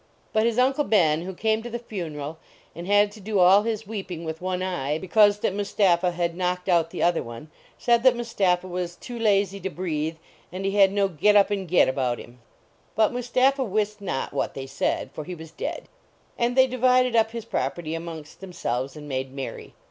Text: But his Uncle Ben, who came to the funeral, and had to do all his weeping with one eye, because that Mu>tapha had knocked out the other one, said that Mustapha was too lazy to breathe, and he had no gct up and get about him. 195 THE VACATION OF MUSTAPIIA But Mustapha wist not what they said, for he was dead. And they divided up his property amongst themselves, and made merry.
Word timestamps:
But 0.33 0.47
his 0.47 0.57
Uncle 0.57 0.83
Ben, 0.85 1.21
who 1.21 1.33
came 1.35 1.61
to 1.61 1.69
the 1.69 1.77
funeral, 1.77 2.39
and 2.73 2.87
had 2.87 3.11
to 3.11 3.19
do 3.21 3.37
all 3.37 3.61
his 3.61 3.85
weeping 3.85 4.25
with 4.25 4.41
one 4.41 4.63
eye, 4.63 4.97
because 4.97 5.37
that 5.41 5.53
Mu>tapha 5.53 6.11
had 6.13 6.35
knocked 6.35 6.67
out 6.67 6.89
the 6.89 7.03
other 7.03 7.21
one, 7.21 7.51
said 7.77 8.01
that 8.01 8.15
Mustapha 8.15 8.67
was 8.67 8.95
too 8.95 9.19
lazy 9.19 9.59
to 9.59 9.69
breathe, 9.69 10.15
and 10.51 10.65
he 10.65 10.71
had 10.71 10.91
no 10.91 11.07
gct 11.07 11.35
up 11.35 11.51
and 11.51 11.67
get 11.67 11.87
about 11.87 12.17
him. 12.17 12.39
195 12.95 12.95
THE 12.95 12.97
VACATION 12.97 12.97
OF 12.97 12.97
MUSTAPIIA 12.97 12.97
But 12.97 13.13
Mustapha 13.13 13.63
wist 13.75 14.01
not 14.01 14.33
what 14.33 14.53
they 14.55 14.65
said, 14.65 15.11
for 15.13 15.23
he 15.25 15.35
was 15.35 15.51
dead. 15.51 15.83
And 16.35 16.55
they 16.55 16.65
divided 16.65 17.15
up 17.15 17.29
his 17.29 17.45
property 17.45 17.93
amongst 17.93 18.41
themselves, 18.41 18.95
and 18.95 19.07
made 19.07 19.31
merry. 19.31 19.75